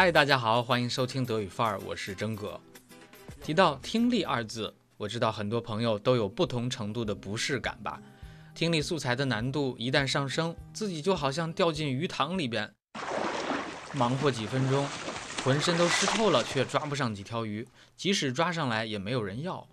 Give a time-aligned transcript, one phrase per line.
[0.00, 2.60] 嗨，大家好，欢迎收听德语范儿，我是真哥。
[3.42, 8.00] 提到听力二字，我知道很多朋友都有不同程度的不适感吧。
[8.54, 12.72] 听力素材的难度一旦上升，自己就好像掉进鱼塘里边，
[13.92, 14.86] 忙活几分钟，
[15.42, 19.66] 浑身都湿透了，却抓不上几条鱼，即使抓上来也没有人要。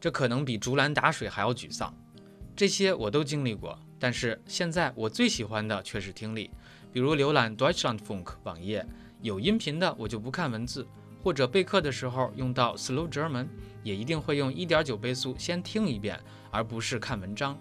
[0.00, 1.94] 这可能比竹篮打水还要沮丧。
[2.56, 6.50] 这些我都经历过，但是现在我最喜欢的却是听力，
[6.90, 8.86] 比如浏览 Deutschlandfunk 网页，
[9.22, 10.84] 有音频的我就不看文字，
[11.22, 13.46] 或者备课的时候用到 Slow German，
[13.84, 16.18] 也一定会用1.9倍速先听一遍，
[16.50, 17.56] 而不是看文章。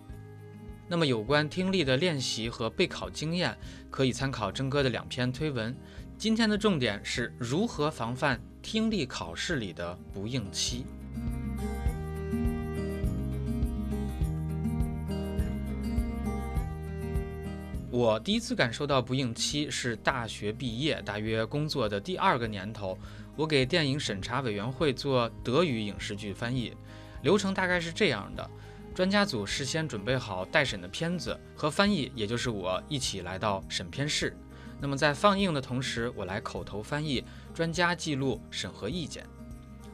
[0.87, 3.55] 那么有关听力的练习和备考经验，
[3.91, 5.75] 可以参考真哥的两篇推文。
[6.17, 10.85] 今天的重点是如何防范听力考试里的不应期。
[18.01, 22.97] 我第一次感受到不应期是大学毕业，大约工作的第二个年头，
[23.35, 26.73] 我给电影审查委员会做德语影视剧翻译，
[27.21, 28.49] 流程大概是这样的：
[28.95, 34.35] 专家组事先准备好待审的片子，和翻译，也就是我一起来到审片室。
[34.79, 39.23] 那么在放映的同时，我来口头翻译，专家记录审核意见。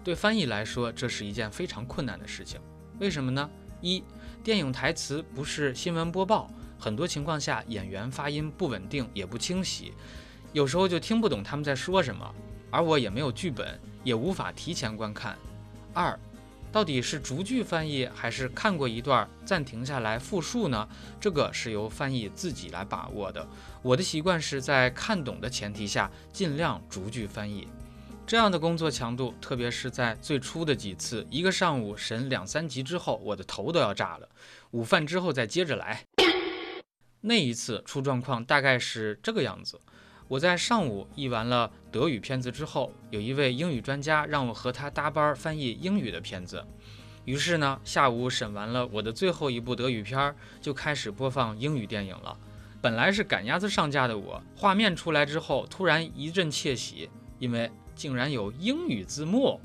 [0.01, 2.57] 对翻译来说，这是一件非常困难的事情。
[3.01, 3.49] 为什么呢？
[3.81, 4.01] 一，
[4.45, 6.49] 电影台词不是新闻播报。
[6.79, 9.93] 很多情况下，演员发音不稳定也不清晰，
[10.53, 12.33] 有时候就听不懂他们在说什么。
[12.69, 15.37] 而我也没有剧本，也无法提前观看。
[15.93, 16.19] 二，
[16.69, 20.87] 到底是逐句翻译还是看过一段暂停下来复述呢？
[21.19, 23.47] 这个是由翻译自己来把握的。
[23.81, 27.67] 我的习惯是在看懂的前提下尽量逐句翻译。
[28.25, 34.27] 这样的工作强度，特别是在最初的几次，一个上午审两三集之后，我的头都要炸了。
[34.71, 36.03] 午饭之后再接着来。
[37.27, 39.77] 那一次出状况大概是这个样子：
[40.29, 46.65] 我在上午译完了德语片子之后，有一位英语专家让我和他搭班翻译英语的片子。
[47.25, 52.39] 于是呢，下午审完了我的最后一部德语片，就开始播放英语电影了。
[52.81, 57.09] 本来是赶鸭子上架的我，画面出来之后突然一阵窃喜，
[57.39, 59.59] 因为竟然有英语字幕。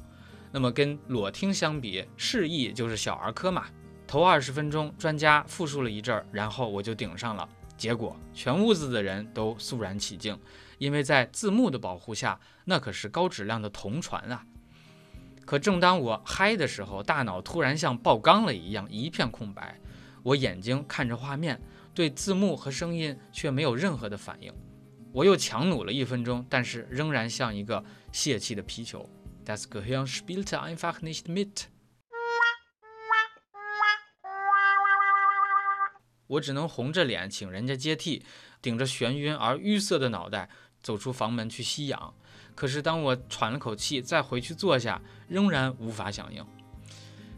[0.50, 3.66] 那么跟裸听相比，示意就是小儿科嘛。
[4.04, 7.48] 头二十分钟，专家复述了一阵儿，然后我就顶上了。
[7.82, 10.38] 结果全屋子的人都肃然起敬，
[10.78, 14.46] 因为在字幕的保护下，那可是高质量的同传啊。
[15.44, 19.80] 可正当我嗨的时候，大脑突然像爆缸了一样，一片空白。
[20.22, 21.60] 我眼睛看着画面，
[21.92, 24.54] 对字幕和声音却没有任何的反应。
[25.12, 29.10] 我又强弩了一分钟，但是仍然像一个泄气的皮球。
[29.44, 31.64] Das Gehirn spielte einfach nicht mit。
[36.32, 38.24] 我只能红着脸请人家接替，
[38.62, 40.48] 顶着眩晕而淤塞的脑袋
[40.82, 42.14] 走出房门去吸氧。
[42.54, 46.44] 可是当我喘了口气再回去坐下，仍然无法响应。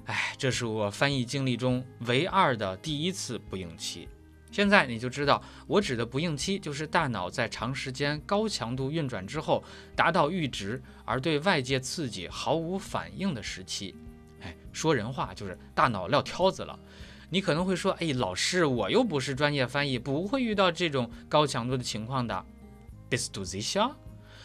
[0.06, 4.08] 哎，这是我翻译经历中唯二的第一次不应期。
[4.52, 9.64] 现在你就知道，我指的不应期就是大脑在长时间高强度运转之后
[9.96, 13.96] 达到阈值，而对外界刺激毫无反应的时期。
[14.40, 16.78] 哎，说人话就是大脑撂挑子了。
[17.34, 22.44] 你可能会说：“哎，老师，我又不是专业翻译，不会遇到这种高强度的情况的。”
[23.10, 23.76] This do this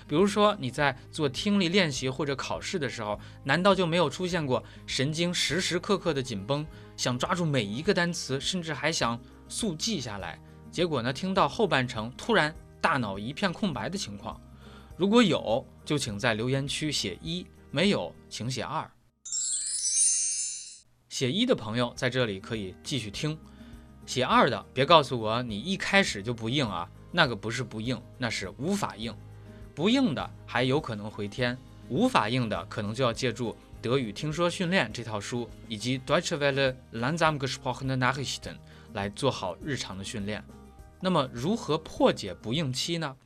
[0.07, 6.65] 比如说你在做听力练习或者考试的时候，难道就没有出现过神经时时刻刻的紧绷，
[6.97, 10.41] 想抓住每一个单词，甚至还想速记下来？
[10.71, 12.51] 结果呢，听到后半程突然
[12.81, 14.41] 大脑一片空白的情况？
[14.97, 18.89] 如果有，就请在留言区写一；没有，请写二。
[21.19, 23.37] 写一的朋友在这里可以继续听，
[24.05, 29.13] 写二的别告诉我你一开始就不硬啊，那个不是不硬，那是无法硬。
[29.75, 31.57] 不硬的还有可能回天，
[31.89, 38.55] 无法硬的可能就要借助《德语听说训练》这套书以及 Deutsche Welle Langsam gesprochene Nachrichten
[38.93, 40.41] 来做好日常的训练。
[41.01, 43.17] 那么如何破解不应期呢？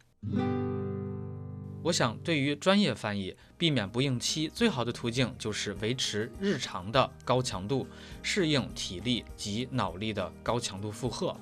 [1.84, 7.86] 我想，对于专业翻译，避免不应期最好的途径就是维持日常的高强度，
[8.22, 11.36] 适应体力及脑力的高强度负荷。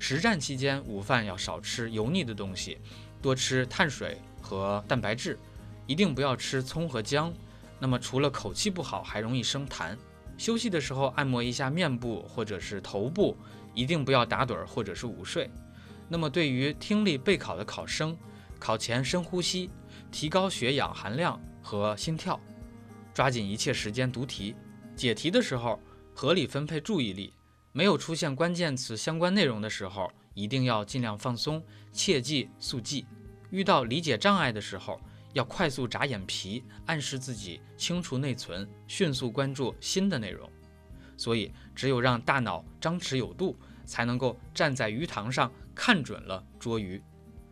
[0.00, 2.78] 实战期间，午饭要少吃油腻的东西，
[3.22, 5.38] 多吃碳水和蛋白质，
[5.86, 7.32] 一定不要吃葱和姜。
[7.78, 9.96] 那么，除了口气不好，还容易生痰。
[10.36, 13.36] 休息的时候按摩一下面部或者是头部，
[13.72, 15.48] 一定不要打盹或者是午睡。
[16.08, 18.16] 那么，对于听力备考的考生，
[18.58, 19.70] 考前深呼吸，
[20.10, 22.40] 提高血氧含量和心跳，
[23.14, 24.54] 抓紧一切时间读题。
[24.94, 25.78] 解题的时候
[26.14, 27.32] 合理分配注意力，
[27.72, 31.62] 没有出现关键词相关内容的时候，一定要尽量放松，
[31.92, 33.06] 切记速记。
[33.50, 35.00] 遇到理解障碍的时候，
[35.34, 40.50] 要快速眨眼皮，暗示自己清除内存，迅速关注新的内容。
[41.16, 47.02] 所以，只有让大脑张弛有度，才能够站在鱼塘上看准了捉鱼。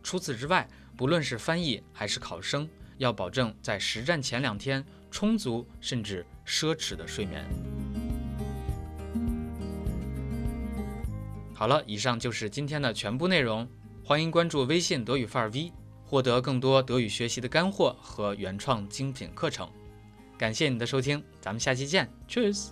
[0.05, 2.69] 除此之外，不论是翻译还是考生，
[2.99, 7.43] 要保证在实战前两天充足甚至奢侈的睡眠。
[11.55, 13.67] 好了，以上就是今天的全部内容。
[14.03, 15.73] 欢迎关注微信德语范儿 V，
[16.03, 19.67] 获得更多德语学习的干货和原创精品课程。
[20.37, 22.67] 感谢你的收听，咱们下期见，Cheers。